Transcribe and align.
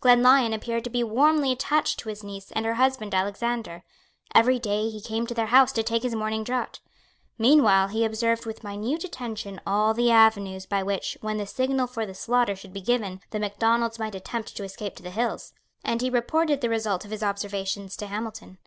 Glenlyon 0.00 0.52
appeared 0.52 0.84
to 0.84 0.90
be 0.90 1.02
warmly 1.02 1.50
attached 1.50 1.98
to 1.98 2.08
his 2.08 2.22
niece 2.22 2.52
and 2.52 2.64
her 2.64 2.74
husband 2.74 3.16
Alexander. 3.16 3.82
Every 4.32 4.60
day 4.60 4.88
he 4.88 5.00
came 5.00 5.26
to 5.26 5.34
their 5.34 5.46
house 5.48 5.72
to 5.72 5.82
take 5.82 6.04
his 6.04 6.14
morning 6.14 6.44
draught. 6.44 6.80
Meanwhile 7.36 7.88
he 7.88 8.04
observed 8.04 8.46
with 8.46 8.62
minute 8.62 9.02
attention 9.02 9.60
all 9.66 9.92
the 9.92 10.12
avenues 10.12 10.66
by 10.66 10.84
which, 10.84 11.18
when 11.20 11.36
the 11.38 11.46
signal 11.46 11.88
for 11.88 12.06
the 12.06 12.14
slaughter 12.14 12.54
should 12.54 12.72
be 12.72 12.80
given, 12.80 13.22
the 13.30 13.40
Macdonalds 13.40 13.98
might 13.98 14.14
attempt 14.14 14.56
to 14.56 14.62
escape 14.62 14.94
to 14.94 15.02
the 15.02 15.10
hills; 15.10 15.52
and 15.84 16.00
he 16.00 16.10
reported 16.10 16.60
the 16.60 16.68
result 16.70 17.04
of 17.04 17.10
his 17.10 17.24
observations 17.24 17.96
to 17.96 18.06
Hamilton. 18.06 18.58